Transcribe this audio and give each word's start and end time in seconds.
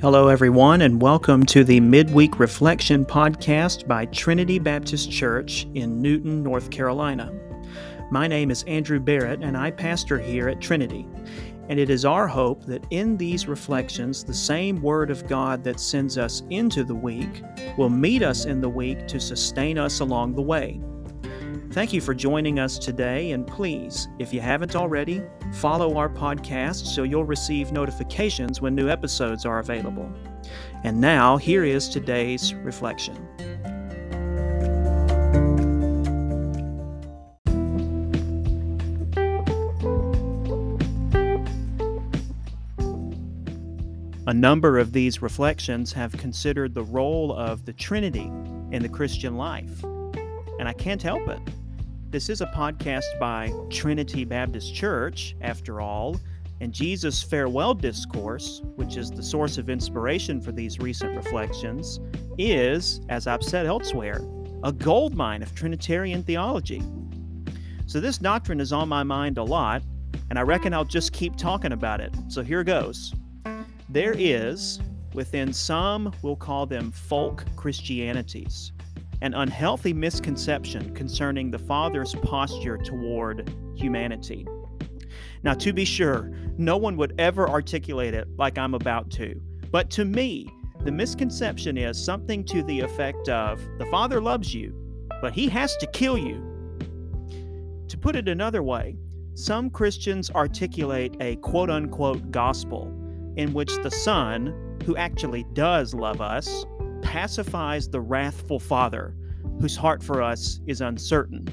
Hello, 0.00 0.28
everyone, 0.28 0.82
and 0.82 1.02
welcome 1.02 1.44
to 1.46 1.64
the 1.64 1.80
Midweek 1.80 2.38
Reflection 2.38 3.04
podcast 3.04 3.88
by 3.88 4.04
Trinity 4.06 4.60
Baptist 4.60 5.10
Church 5.10 5.66
in 5.74 6.00
Newton, 6.00 6.40
North 6.40 6.70
Carolina. 6.70 7.32
My 8.12 8.28
name 8.28 8.52
is 8.52 8.62
Andrew 8.68 9.00
Barrett, 9.00 9.42
and 9.42 9.56
I 9.56 9.72
pastor 9.72 10.16
here 10.16 10.48
at 10.48 10.60
Trinity. 10.60 11.04
And 11.68 11.80
it 11.80 11.90
is 11.90 12.04
our 12.04 12.28
hope 12.28 12.64
that 12.66 12.86
in 12.90 13.16
these 13.16 13.48
reflections, 13.48 14.22
the 14.22 14.32
same 14.32 14.80
Word 14.80 15.10
of 15.10 15.26
God 15.26 15.64
that 15.64 15.80
sends 15.80 16.16
us 16.16 16.44
into 16.48 16.84
the 16.84 16.94
week 16.94 17.42
will 17.76 17.90
meet 17.90 18.22
us 18.22 18.44
in 18.44 18.60
the 18.60 18.68
week 18.68 19.08
to 19.08 19.18
sustain 19.18 19.78
us 19.78 19.98
along 19.98 20.36
the 20.36 20.42
way. 20.42 20.80
Thank 21.70 21.92
you 21.92 22.00
for 22.00 22.14
joining 22.14 22.58
us 22.58 22.78
today, 22.78 23.32
and 23.32 23.46
please, 23.46 24.08
if 24.18 24.32
you 24.32 24.40
haven't 24.40 24.74
already, 24.74 25.22
follow 25.52 25.96
our 25.96 26.08
podcast 26.08 26.86
so 26.86 27.02
you'll 27.02 27.26
receive 27.26 27.72
notifications 27.72 28.62
when 28.62 28.74
new 28.74 28.88
episodes 28.88 29.44
are 29.44 29.58
available. 29.58 30.10
And 30.82 30.98
now, 30.98 31.36
here 31.36 31.64
is 31.64 31.88
today's 31.88 32.54
reflection. 32.54 33.16
A 44.26 44.34
number 44.34 44.78
of 44.78 44.92
these 44.92 45.22
reflections 45.22 45.92
have 45.92 46.12
considered 46.12 46.74
the 46.74 46.82
role 46.82 47.32
of 47.32 47.66
the 47.66 47.72
Trinity 47.74 48.32
in 48.72 48.82
the 48.82 48.88
Christian 48.88 49.36
life. 49.36 49.84
And 50.58 50.66
I 50.66 50.72
can't 50.72 51.00
help 51.00 51.28
it. 51.28 51.38
This 52.10 52.30
is 52.30 52.40
a 52.40 52.46
podcast 52.46 53.18
by 53.20 53.52
Trinity 53.68 54.24
Baptist 54.24 54.74
Church, 54.74 55.36
after 55.42 55.82
all, 55.82 56.18
and 56.62 56.72
Jesus' 56.72 57.22
farewell 57.22 57.74
discourse, 57.74 58.62
which 58.76 58.96
is 58.96 59.10
the 59.10 59.22
source 59.22 59.58
of 59.58 59.68
inspiration 59.68 60.40
for 60.40 60.50
these 60.50 60.78
recent 60.78 61.14
reflections, 61.14 62.00
is, 62.38 63.02
as 63.10 63.26
I've 63.26 63.42
said 63.42 63.66
elsewhere, 63.66 64.22
a 64.64 64.72
goldmine 64.72 65.42
of 65.42 65.54
Trinitarian 65.54 66.22
theology. 66.22 66.82
So 67.84 68.00
this 68.00 68.16
doctrine 68.16 68.60
is 68.60 68.72
on 68.72 68.88
my 68.88 69.02
mind 69.02 69.36
a 69.36 69.44
lot, 69.44 69.82
and 70.30 70.38
I 70.38 70.42
reckon 70.42 70.72
I'll 70.72 70.86
just 70.86 71.12
keep 71.12 71.36
talking 71.36 71.72
about 71.72 72.00
it. 72.00 72.16
So 72.28 72.42
here 72.42 72.64
goes. 72.64 73.12
There 73.90 74.14
is, 74.16 74.80
within 75.12 75.52
some, 75.52 76.14
we'll 76.22 76.36
call 76.36 76.64
them 76.64 76.90
folk 76.90 77.44
Christianities, 77.54 78.72
an 79.22 79.34
unhealthy 79.34 79.92
misconception 79.92 80.94
concerning 80.94 81.50
the 81.50 81.58
Father's 81.58 82.14
posture 82.16 82.78
toward 82.78 83.52
humanity. 83.74 84.46
Now, 85.42 85.54
to 85.54 85.72
be 85.72 85.84
sure, 85.84 86.32
no 86.56 86.76
one 86.76 86.96
would 86.96 87.14
ever 87.18 87.48
articulate 87.48 88.14
it 88.14 88.28
like 88.36 88.58
I'm 88.58 88.74
about 88.74 89.10
to, 89.12 89.40
but 89.70 89.90
to 89.90 90.04
me, 90.04 90.48
the 90.84 90.92
misconception 90.92 91.76
is 91.76 92.02
something 92.02 92.44
to 92.44 92.62
the 92.62 92.80
effect 92.80 93.28
of 93.28 93.60
the 93.78 93.86
Father 93.86 94.20
loves 94.20 94.54
you, 94.54 94.72
but 95.20 95.32
he 95.32 95.48
has 95.48 95.76
to 95.78 95.86
kill 95.88 96.16
you. 96.16 96.42
To 97.88 97.98
put 97.98 98.16
it 98.16 98.28
another 98.28 98.62
way, 98.62 98.96
some 99.34 99.70
Christians 99.70 100.30
articulate 100.30 101.16
a 101.20 101.36
quote 101.36 101.70
unquote 101.70 102.30
gospel 102.30 102.92
in 103.36 103.52
which 103.52 103.74
the 103.82 103.90
Son, 103.90 104.78
who 104.84 104.96
actually 104.96 105.44
does 105.52 105.94
love 105.94 106.20
us, 106.20 106.64
pacifies 107.08 107.88
the 107.88 108.02
wrathful 108.02 108.60
Father, 108.60 109.14
whose 109.62 109.74
heart 109.74 110.02
for 110.02 110.20
us 110.20 110.60
is 110.66 110.82
uncertain. 110.82 111.48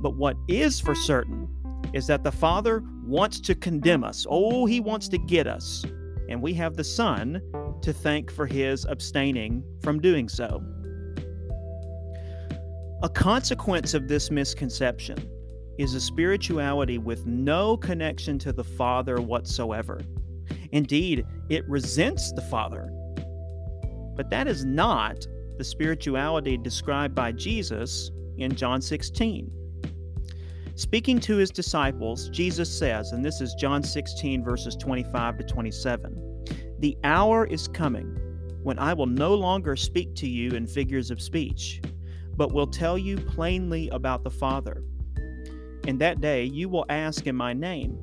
But 0.00 0.14
what 0.14 0.36
is 0.46 0.80
for 0.80 0.94
certain 0.94 1.48
is 1.92 2.06
that 2.06 2.22
the 2.22 2.30
Father 2.30 2.84
wants 3.04 3.40
to 3.40 3.56
condemn 3.56 4.04
us. 4.04 4.24
Oh, 4.30 4.66
he 4.66 4.78
wants 4.78 5.08
to 5.08 5.18
get 5.18 5.48
us. 5.48 5.84
And 6.28 6.40
we 6.40 6.54
have 6.54 6.76
the 6.76 6.84
Son 6.84 7.42
to 7.82 7.92
thank 7.92 8.30
for 8.30 8.46
his 8.46 8.84
abstaining 8.84 9.64
from 9.82 10.00
doing 10.00 10.28
so. 10.28 10.62
A 13.02 13.08
consequence 13.08 13.94
of 13.94 14.06
this 14.06 14.30
misconception 14.30 15.18
is 15.76 15.94
a 15.94 16.00
spirituality 16.00 16.98
with 16.98 17.26
no 17.26 17.76
connection 17.76 18.38
to 18.38 18.52
the 18.52 18.64
Father 18.64 19.16
whatsoever. 19.20 20.00
Indeed, 20.70 21.26
it 21.48 21.68
resents 21.68 22.30
the 22.32 22.42
Father 22.42 22.92
but 24.18 24.28
that 24.30 24.48
is 24.48 24.64
not 24.64 25.28
the 25.58 25.64
spirituality 25.64 26.56
described 26.56 27.14
by 27.14 27.30
Jesus 27.30 28.10
in 28.36 28.52
John 28.52 28.82
16. 28.82 29.48
Speaking 30.74 31.20
to 31.20 31.36
his 31.36 31.52
disciples, 31.52 32.28
Jesus 32.30 32.68
says, 32.68 33.12
and 33.12 33.24
this 33.24 33.40
is 33.40 33.54
John 33.54 33.80
16, 33.80 34.42
verses 34.42 34.74
25 34.74 35.38
to 35.38 35.44
27 35.44 36.44
The 36.80 36.98
hour 37.04 37.46
is 37.46 37.68
coming 37.68 38.18
when 38.64 38.80
I 38.80 38.92
will 38.92 39.06
no 39.06 39.34
longer 39.34 39.76
speak 39.76 40.16
to 40.16 40.28
you 40.28 40.50
in 40.50 40.66
figures 40.66 41.12
of 41.12 41.22
speech, 41.22 41.80
but 42.36 42.52
will 42.52 42.66
tell 42.66 42.98
you 42.98 43.18
plainly 43.18 43.88
about 43.90 44.24
the 44.24 44.30
Father. 44.30 44.82
In 45.86 45.96
that 45.98 46.20
day 46.20 46.42
you 46.42 46.68
will 46.68 46.86
ask 46.88 47.28
in 47.28 47.36
my 47.36 47.52
name, 47.52 47.96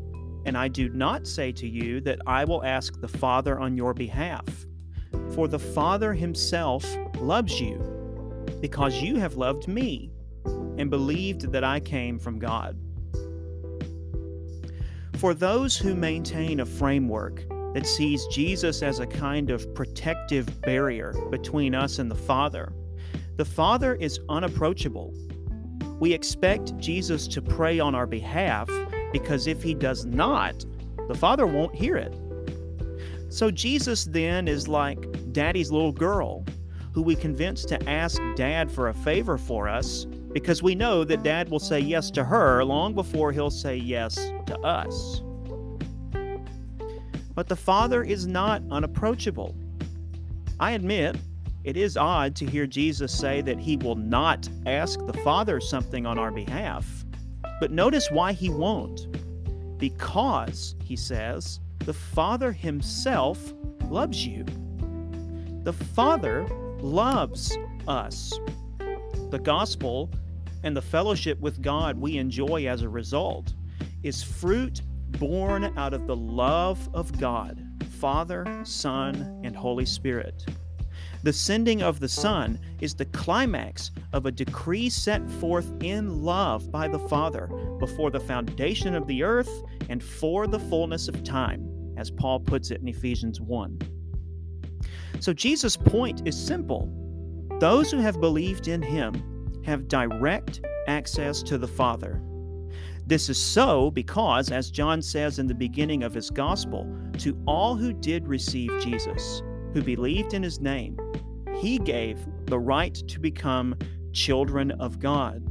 and 0.46 0.58
I 0.58 0.70
do 0.70 0.88
not 0.88 1.28
say 1.28 1.52
to 1.52 1.68
you 1.68 2.00
that 2.02 2.20
I 2.26 2.46
will 2.46 2.64
ask 2.64 3.02
the 3.02 3.08
Father 3.10 3.60
on 3.60 3.76
your 3.76 3.94
behalf 3.94 4.66
for 5.36 5.50
the 5.50 5.60
Father 5.60 6.14
himself 6.14 6.86
loves 7.20 7.60
you, 7.60 7.78
because 8.62 9.02
you 9.02 9.18
have 9.18 9.36
loved 9.36 9.68
me 9.68 10.10
and 10.78 10.90
believed 10.90 11.52
that 11.52 11.64
I 11.64 11.82
came 11.82 12.18
from 12.18 12.40
God. 12.40 12.80
For 15.18 15.34
those 15.34 15.78
who 15.78 15.94
maintain 15.94 16.62
a 16.62 16.66
framework 16.66 17.44
that 17.74 17.86
sees 17.86 18.26
Jesus 18.28 18.82
as 18.82 19.00
a 19.00 19.06
kind 19.06 19.50
of 19.50 19.74
protective 19.76 20.62
barrier 20.62 21.14
between 21.30 21.76
us 21.76 22.00
and 22.00 22.10
the 22.10 22.16
Father, 22.16 22.72
the 23.36 23.44
Father 23.46 23.96
is 23.96 24.22
unapproachable. 24.30 25.14
We 26.00 26.14
expect 26.14 26.78
Jesus 26.78 27.28
to 27.28 27.42
pray 27.42 27.80
on 27.82 27.94
our 27.94 28.08
behalf 28.08 28.70
because 29.12 29.48
if 29.48 29.62
he 29.62 29.74
does 29.74 30.06
not, 30.06 30.66
the 31.10 31.16
Father 31.16 31.46
won't 31.46 31.76
hear 31.76 31.98
it. 31.98 32.14
So 33.36 33.52
Jesus 33.52 34.06
then 34.06 34.48
is 34.48 34.70
like 34.70 35.34
daddy's 35.34 35.70
little 35.70 35.92
girl 35.92 36.46
who 36.94 37.02
we 37.02 37.18
convince 37.18 37.66
to 37.66 37.90
ask 37.90 38.22
dad 38.38 38.72
for 38.72 38.88
a 38.88 38.94
favor 38.94 39.38
for 39.38 39.68
us 39.68 40.06
because 40.32 40.64
we 40.64 40.74
know 40.74 41.04
that 41.04 41.22
dad 41.22 41.50
will 41.50 41.60
say 41.60 41.82
yes 41.82 42.10
to 42.12 42.24
her 42.24 42.64
long 42.64 42.96
before 42.96 43.34
he'll 43.34 43.50
say 43.50 43.76
yes 43.76 44.16
to 44.46 44.58
us. 44.60 45.22
But 47.34 47.50
the 47.50 47.58
father 47.58 48.04
is 48.04 48.26
not 48.26 48.64
unapproachable. 48.72 49.54
I 50.58 50.72
admit 50.72 51.18
it 51.66 51.76
is 51.76 51.98
odd 51.98 52.38
to 52.38 52.46
hear 52.46 52.66
Jesus 52.66 53.12
say 53.12 53.42
that 53.42 53.60
he 53.60 53.76
will 53.76 53.96
not 53.96 54.48
ask 54.66 55.06
the 55.06 55.20
Father 55.26 55.60
something 55.60 56.06
on 56.06 56.18
our 56.18 56.32
behalf. 56.32 57.04
But 57.60 57.72
notice 57.72 58.10
why 58.10 58.32
he 58.32 58.50
won't. 58.50 59.08
Because, 59.78 60.76
he 60.86 60.96
says, 60.96 61.60
the 61.86 61.94
Father 61.94 62.52
Himself 62.52 63.54
loves 63.90 64.26
you. 64.26 64.44
The 65.64 65.74
Father 65.74 66.48
loves 66.80 67.56
us. 67.88 68.34
The 69.30 69.40
gospel 69.40 70.10
and 70.64 70.76
the 70.76 70.82
fellowship 70.82 71.40
with 71.40 71.62
God 71.62 71.96
we 71.96 72.18
enjoy 72.18 72.68
as 72.68 72.82
a 72.82 72.90
result 72.90 73.54
is 74.02 74.24
fruit 74.24 74.82
born 75.20 75.78
out 75.78 75.94
of 75.94 76.08
the 76.08 76.16
love 76.16 76.90
of 76.96 77.20
God, 77.20 77.64
Father, 78.00 78.46
Son, 78.64 79.40
and 79.44 79.56
Holy 79.56 79.86
Spirit. 79.86 80.44
The 81.22 81.34
sending 81.34 81.84
of 81.84 82.00
the 82.00 82.10
Son 82.10 82.60
is 82.82 82.96
the 82.96 83.06
climax 83.06 83.92
of 84.12 84.26
a 84.26 84.32
decree 84.32 84.90
set 84.90 85.28
forth 85.30 85.72
in 85.84 86.24
love 86.24 86.72
by 86.72 86.88
the 86.88 87.00
Father 87.00 87.48
before 87.80 88.10
the 88.10 88.20
foundation 88.20 88.96
of 88.96 89.06
the 89.06 89.22
earth 89.22 89.52
and 89.90 90.04
for 90.04 90.48
the 90.48 90.60
fullness 90.60 91.08
of 91.08 91.24
time 91.24 91.75
as 91.98 92.12
Paul 92.12 92.40
puts 92.40 92.72
it 92.72 92.82
in 92.82 92.88
Ephesians 92.88 93.42
1. 93.42 93.80
So 95.20 95.34
Jesus' 95.34 95.78
point 95.78 96.28
is 96.28 96.38
simple 96.38 96.92
those 97.60 97.90
who 97.90 98.00
have 98.00 98.20
believed 98.20 98.68
in 98.68 98.82
him 98.82 99.62
have 99.64 99.88
direct 99.88 100.62
access 100.88 101.42
to 101.44 101.58
the 101.58 101.68
Father. 101.68 102.22
This 103.08 103.30
is 103.30 103.38
so 103.38 103.92
because, 103.92 104.52
as 104.52 104.72
John 104.72 105.02
says 105.02 105.40
in 105.40 105.48
the 105.48 105.54
beginning 105.54 106.04
of 106.04 106.14
his 106.14 106.30
gospel, 106.30 106.88
to 107.20 107.40
all 107.48 107.76
who 107.76 107.94
did 107.94 108.28
receive 108.28 108.72
Jesus, 108.82 109.42
who 109.74 109.82
believed 109.82 110.34
in 110.34 110.44
his 110.44 110.60
name, 110.60 110.98
he 111.56 111.78
gave 111.78 112.20
the 112.46 112.60
right 112.60 112.94
to 112.94 113.20
become 113.20 113.76
children 114.12 114.72
of 114.72 115.00
God. 115.00 115.44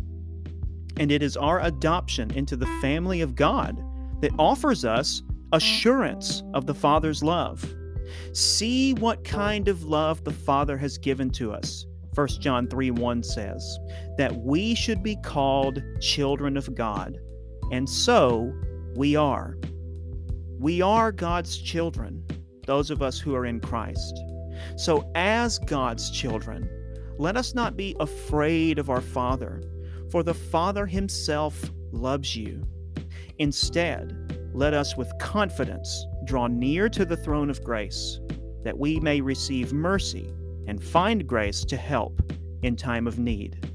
And 0.96 1.10
it 1.10 1.22
is 1.22 1.36
our 1.36 1.60
adoption 1.60 2.30
into 2.32 2.56
the 2.56 2.66
family 2.80 3.20
of 3.20 3.34
God 3.34 3.82
that 4.20 4.32
offers 4.38 4.84
us 4.84 5.22
assurance 5.54 6.42
of 6.52 6.66
the 6.66 6.74
Father's 6.74 7.22
love. 7.22 7.64
See 8.32 8.94
what 8.94 9.24
kind 9.24 9.68
of 9.68 9.84
love 9.84 10.24
the 10.24 10.32
Father 10.32 10.76
has 10.76 10.98
given 10.98 11.30
to 11.30 11.52
us. 11.52 11.86
1 12.14 12.28
John 12.40 12.68
3 12.68 12.90
1 12.90 13.22
says, 13.22 13.78
that 14.18 14.34
we 14.36 14.74
should 14.74 15.02
be 15.02 15.16
called 15.16 15.82
children 16.00 16.56
of 16.56 16.74
God. 16.74 17.18
And 17.72 17.88
so 17.88 18.52
we 18.94 19.16
are. 19.16 19.56
We 20.58 20.82
are 20.82 21.12
God's 21.12 21.56
children. 21.56 22.24
those 22.66 22.90
of 22.90 23.02
us 23.02 23.20
who 23.20 23.34
are 23.34 23.44
in 23.44 23.60
Christ. 23.60 24.18
So, 24.76 25.10
as 25.14 25.58
God's 25.58 26.10
children, 26.10 26.66
let 27.18 27.36
us 27.36 27.54
not 27.54 27.76
be 27.76 27.94
afraid 28.00 28.78
of 28.78 28.88
our 28.88 29.02
Father, 29.02 29.62
for 30.10 30.22
the 30.22 30.32
Father 30.32 30.86
Himself 30.86 31.70
loves 31.92 32.34
you. 32.34 32.66
Instead, 33.38 34.23
let 34.54 34.72
us 34.72 34.96
with 34.96 35.12
confidence 35.18 36.06
draw 36.24 36.46
near 36.46 36.88
to 36.88 37.04
the 37.04 37.16
throne 37.16 37.50
of 37.50 37.62
grace, 37.64 38.20
that 38.62 38.78
we 38.78 39.00
may 39.00 39.20
receive 39.20 39.72
mercy 39.72 40.32
and 40.68 40.82
find 40.82 41.26
grace 41.26 41.64
to 41.64 41.76
help 41.76 42.22
in 42.62 42.76
time 42.76 43.08
of 43.08 43.18
need. 43.18 43.68